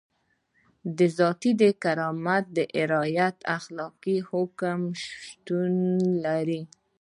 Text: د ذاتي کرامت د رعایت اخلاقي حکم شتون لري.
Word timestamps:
د 0.97 0.99
ذاتي 1.17 1.51
کرامت 1.83 2.43
د 2.55 2.57
رعایت 2.91 3.37
اخلاقي 3.57 4.17
حکم 4.29 4.79
شتون 5.03 5.73
لري. 6.25 6.61